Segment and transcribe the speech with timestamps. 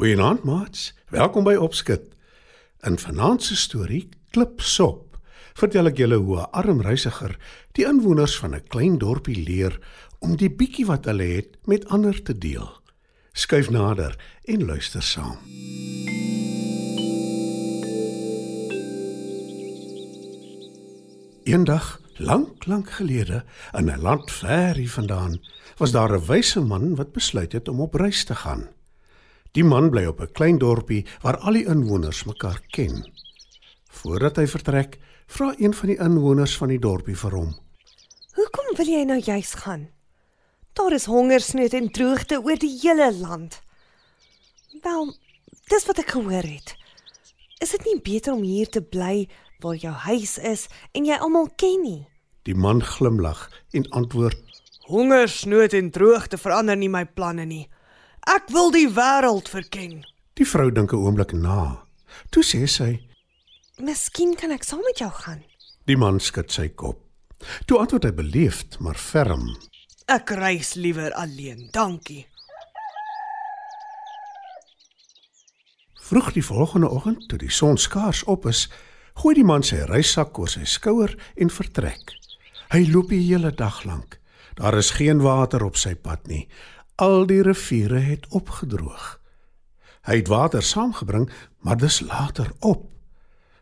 [0.00, 0.94] Goeienaand, maats.
[1.12, 2.06] Welkom by Opskud.
[2.88, 5.18] In vanaand se storie Klipsop
[5.60, 7.34] vertel ek julle hoe 'n arm reisiger
[7.76, 9.76] die inwoners van 'n klein dorpie leer
[10.24, 12.70] om die bietjie wat hulle het met ander te deel.
[13.32, 15.36] Skuif nader en luister saam.
[21.44, 23.44] Eendag, lank, lank gelede,
[23.76, 25.40] in 'n land ver hier vandaan,
[25.76, 28.79] was daar 'n wyse man wat besluit het om op reis te gaan.
[29.58, 33.02] Die man bly op 'n klein dorpie waar al die inwoners mekaar ken.
[33.90, 37.56] Voordat hy vertrek, vra een van die inwoners van die dorpie vir hom:
[38.34, 39.88] Hoekom wil jy nou juis gaan?
[40.72, 43.60] Daar is hongersnood en droogte oor die hele land.
[44.82, 45.16] Wel,
[45.68, 46.76] dis wat ek gehoor het.
[47.58, 49.28] Is dit nie beter om hier te bly
[49.58, 52.06] waar jou huis is en jy almal ken nie?
[52.42, 54.38] Die man glimlag en antwoord:
[54.86, 57.68] Hongersnood en droogte verander nie my planne nie.
[58.28, 60.02] Ek wil die wêreld verken.
[60.36, 61.84] Die vrou dink 'n oomblik na.
[62.30, 63.00] Toe sê sy:
[63.78, 65.42] Miskien kan ek saam met jou gaan.
[65.86, 67.00] Die man skud sy kop.
[67.66, 69.56] Toe antwoord hy beleefd maar ferm:
[70.06, 71.68] Ek reis liewer alleen.
[71.72, 72.26] Dankie.
[76.10, 78.68] Vroeg die volgende oggend, toe die son skaars op is,
[79.14, 82.10] gooi die man sy reissak oor sy skouer en vertrek.
[82.70, 84.18] Hy loop die hele dag lank.
[84.54, 86.48] Daar is geen water op sy pad nie.
[87.00, 89.20] Al die riviere het opgedroog.
[90.04, 91.30] Hy het water saamgebring,
[91.64, 92.86] maar dis later op.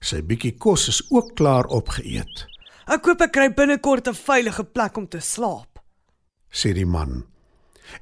[0.00, 2.46] Sy bietjie kos is ook klaar opgeëet,
[2.86, 5.80] Ek koop ek kry binnekort 'n veilige plek om te slaap.
[6.50, 7.26] sê die man.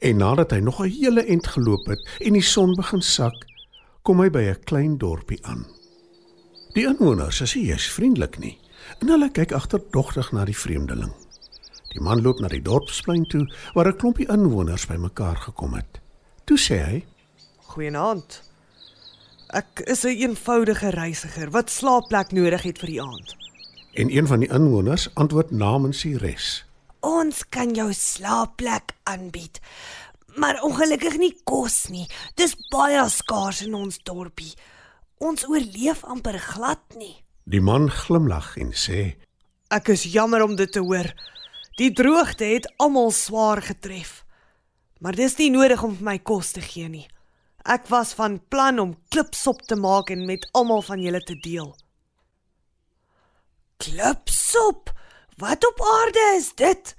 [0.00, 3.46] En nadat hy nog 'n hele ent geloop het en die son begin sak,
[4.02, 5.66] kom hy by 'n klein dorpie aan.
[6.74, 8.58] Die inwoners is nie eens vriendelik nie,
[8.98, 11.12] en hulle kyk agterdogtig na die vreemdeling.
[11.92, 13.44] Die man loop na die dorpsplein toe
[13.74, 16.00] waar 'n klompie inwoners bymekaar gekom het.
[16.44, 17.04] Toe sê hy:
[17.72, 18.42] Goeienaand.
[19.52, 23.36] Ek is 'n een eenvoudige reisiger wat slaapplek nodig het vir die aand.
[23.92, 26.64] En een van die inwoners antwoord namens die res.
[27.00, 29.60] Ons kan jou slaapplek aanbied.
[30.36, 32.06] Maar ongelukkig nie kos nie.
[32.34, 34.54] Dis baie skaars in ons dorpie.
[35.18, 37.24] Ons oorleef amper glad nie.
[37.44, 39.16] Die man glimlag en sê:
[39.68, 41.12] Ek is jammer om dit te hoor.
[41.80, 44.24] Die droogte het almal swaar getref.
[45.00, 47.06] Maar dis nie nodig om vir my kos te gee nie.
[47.64, 51.72] Ek was van plan om klipsop te maak en met almal van julle te deel.
[53.82, 54.92] Klipsop.
[55.36, 56.94] Wat op aarde is dit?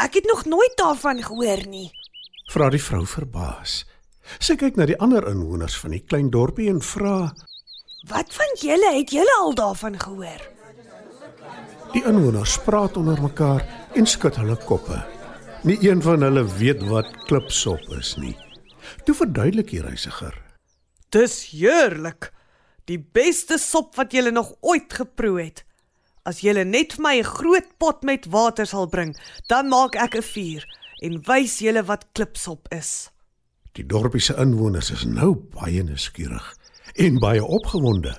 [0.00, 1.90] Ek het nog nooit daarvan gehoor nie.
[2.50, 3.84] vra die vrou verbaas.
[4.42, 7.30] Sy kyk na die ander inwoners van die klein dorpie en vra:
[8.10, 10.42] Wat van julle het julle al daarvan gehoor?
[11.92, 13.62] Die inwoners praat onder mekaar
[14.00, 14.96] en skud hulle koppe.
[15.68, 18.36] Nie een van hulle weet wat klipsop is nie.
[19.04, 20.32] Toe verduidelik die reisiger:
[21.12, 22.30] Dis heerlik.
[22.88, 25.64] Die beste sop wat julle nog ooit geproe het.
[26.24, 29.12] As julle net vir my 'n groot pot met water sal bring,
[29.48, 30.64] dan maak ek 'n vuur
[31.02, 33.10] en wys julle wat klipsop is.
[33.72, 36.56] Die dorpie se inwoners is nou baie nuuskierig
[36.94, 38.16] en baie opgewonde.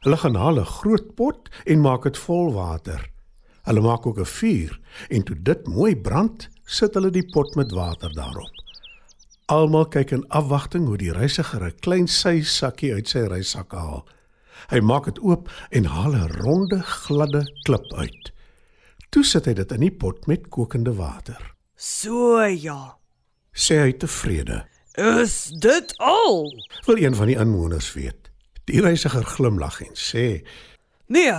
[0.00, 3.15] Hulle gaan haal 'n groot pot en maak dit vol water.
[3.66, 7.72] Hulle maak ook 'n vuur en toe dit mooi brand, sit hulle die pot met
[7.72, 8.54] water daarop.
[9.46, 14.06] Almal kyk in afwagting hoe die reisiger 'n klein sysakkie uit sy reissak haal.
[14.70, 18.32] Hy maak dit oop en haal 'n ronde, gladde klip uit.
[19.10, 21.54] Toe sit hy dit in die pot met kokende water.
[21.76, 22.98] So ja.
[23.52, 24.66] Sê hy tevrede.
[24.94, 26.52] Is dit al?
[26.86, 28.30] Wil een van die inwoners weet.
[28.64, 30.42] Die reisiger glimlag en sê:
[31.06, 31.32] Nee,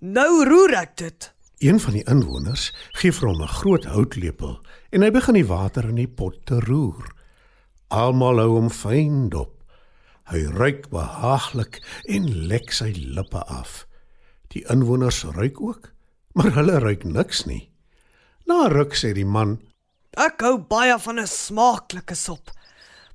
[0.00, 1.32] nou roer ek dit.
[1.58, 2.68] Een van die inwoners
[3.00, 4.58] gee vir hom 'n groot houtlepel
[4.92, 7.14] en hy begin die water in die pot te roer.
[7.88, 9.64] Almal hou hom fyn dop.
[10.28, 13.86] Hy ruik behaaglik en lek sy lippe af.
[14.52, 15.92] Die inwoners ruik ook,
[16.34, 17.70] maar hulle ruik niks nie.
[18.44, 19.60] Na ruk sê die man:
[20.12, 22.50] Ek hou baie van 'n smaaklike sop.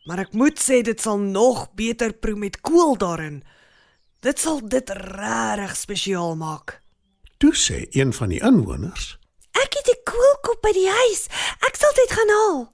[0.05, 3.43] Maar ek moet sê dit sal nog beter proe met kool daarin.
[4.21, 6.80] Dit sal dit regtig spesiaal maak.
[7.41, 9.17] Toe sê een van die inwoners,
[9.57, 11.27] Ek het 'n koelkop by die huis.
[11.67, 12.73] Ek sal dit gaan haal.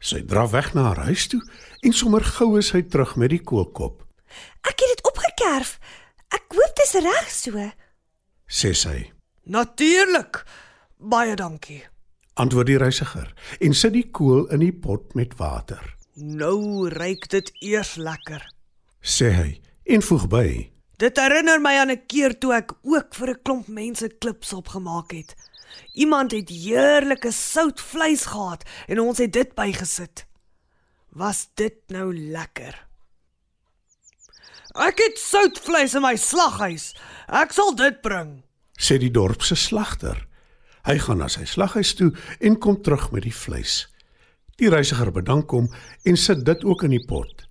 [0.00, 1.40] sy draf weg na haar huis toe
[1.82, 4.04] en sommer gou is hy terug met die koolkop.
[4.62, 5.78] Ek het dit opgekerf.
[6.30, 7.72] Ek hoop dit is reg so.
[8.48, 9.12] Sê sy,
[9.44, 10.44] Natuurlik.
[10.98, 11.84] Baie dankie.
[12.34, 15.94] antwoord die reisiger en sit die kool in die pot met water.
[16.14, 18.42] Nou ruik dit eers lekker.
[19.02, 23.28] Sê hy en voeg by, Dit herinner my aan 'n keer toe ek ook vir
[23.28, 25.34] 'n klomp mense klipsop gemaak het.
[25.92, 30.26] Iemand het heerlike sout vleis gehad en ons het dit bygesit.
[31.08, 32.86] Was dit nou lekker?
[34.74, 36.94] Ek het soutvleis in my slaghuis.
[37.28, 38.42] Ek sal dit bring.
[38.78, 40.26] sê die dorp se slagter.
[40.84, 43.88] Hy gaan na sy slaghuis toe en kom terug met die vleis.
[44.56, 45.68] Die reisiger bedank hom
[46.04, 47.48] en sit dit ook in die pot.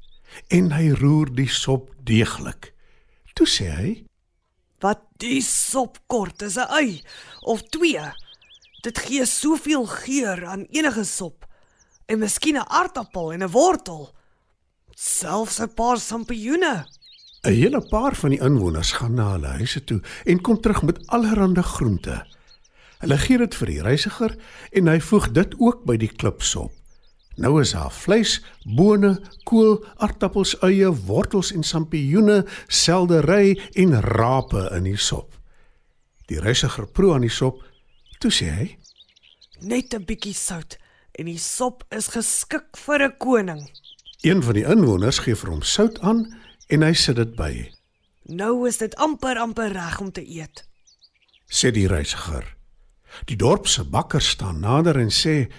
[0.49, 2.74] En hy roer die sop deeglik.
[3.35, 3.89] Toe sê hy:
[4.79, 7.03] Wat die sop kort is 'n ei
[7.43, 8.05] of twee.
[8.83, 11.45] Dit gee soveel geur aan enige sop.
[12.05, 14.15] En miskien 'n aartappel en 'n wortel.
[14.95, 16.85] Selfs 'n paar sampioene.
[17.43, 21.07] 'n Hele paar van die inwoners gaan na hulle huise toe en kom terug met
[21.07, 22.25] allerlei groente.
[22.99, 24.35] Hulle gee dit vir die reisiger
[24.71, 26.71] en hy voeg dit ook by die klipsop.
[27.35, 34.87] Nou is daar vleis, bone, kool, aartappels, eie, wortels en sampioene, seldery en rape in
[34.87, 35.35] die sop.
[36.31, 37.59] Die reisiger proe aan die sop,
[38.23, 38.67] toe sê hy:
[39.61, 40.77] Net 'n bietjie sout
[41.19, 43.69] en die sop is geskik vir 'n koning.
[44.21, 46.25] Een van die inwoners gee vir hom sout aan
[46.67, 47.71] en hy sit dit by.
[48.25, 50.65] Nou is dit amper amper reg om te eet.
[51.47, 52.55] Sê die reisiger.
[53.25, 55.51] Die dorp se bakker staan nader en sê: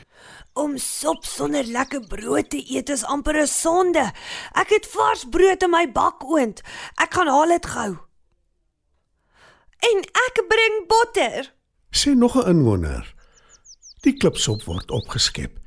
[0.52, 4.12] Om sop sonder lekker brood te eet is amper 'n sonde.
[4.54, 6.62] Ek het vars brood in my bakoond.
[6.96, 7.98] Ek gaan haal dit gou.
[9.80, 11.52] En ek bring botter.
[11.90, 13.14] sê nog 'n inwoner.
[14.00, 15.58] Die klipsop word opgeskep.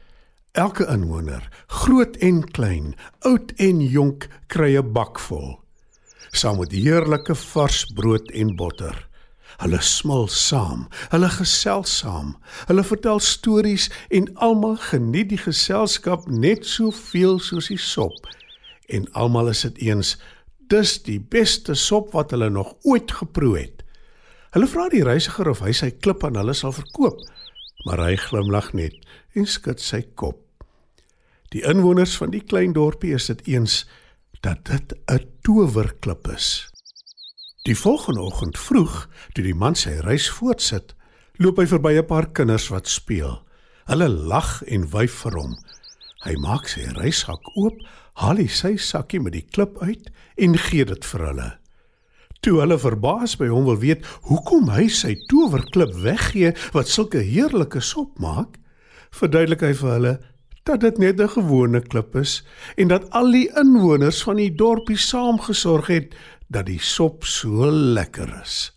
[0.51, 5.59] Elke inwoner, groot en klein, oud en jonk, kry 'n bak vol.
[6.31, 9.08] Saam met heerlike vars brood en botter.
[9.59, 12.35] Hulle smil saam, hulle gesels saam,
[12.69, 18.15] hulle vertel stories en almal geniet die geselskap net soveel soos die sop.
[18.87, 20.15] En almal is dit eens,
[20.71, 23.83] dis die beste sop wat hulle nog ooit geproe het.
[24.55, 27.19] Hulle vra die reisiger of hy sy klip aan hulle sal verkoop,
[27.85, 28.95] maar hy glimlag net
[29.35, 30.39] en skud sy kop.
[31.51, 33.83] Die inwoners van die klein dorpie is dit eens
[34.45, 36.69] dat dit 'n towerklip is.
[37.69, 38.93] Die volgende oggend vroeg,
[39.37, 40.95] toe die man sy reis voortsit,
[41.37, 43.43] loop hy verby 'n paar kinders wat speel.
[43.85, 45.53] Hulle lag en wyf vir hom.
[46.25, 47.77] Hy maak sy reissak oop,
[48.17, 51.51] haal hy sy sakkie met die klip uit en gee dit vir hulle.
[52.41, 57.81] Toe hulle verbaas by hom wil weet hoekom hy sy towerklip weggee wat sulke heerlike
[57.81, 58.57] sop maak,
[59.11, 60.19] verduidelik hy vir hulle
[60.65, 62.43] dat dit net 'n gewone klip is
[62.77, 66.15] en dat al die inwoners van die dorpie saamgesorg het
[66.49, 68.73] dat die sop so lekker is.